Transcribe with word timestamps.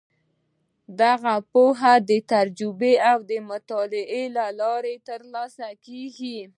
دغه 1.01 1.33
پوهه 1.51 1.93
د 2.09 2.11
تجربې 2.31 2.93
او 3.11 3.19
مطالعې 3.51 4.23
له 4.37 4.45
لارې 4.61 4.95
ترلاسه 5.09 5.67
کیږي. 5.85 6.39